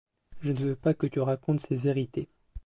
Je 0.41 0.51
ne 0.51 0.57
veux 0.57 0.75
pas 0.75 0.95
que 0.95 1.05
tu 1.05 1.19
racontes 1.19 1.59
ces 1.59 1.75
vérités. 1.75 2.27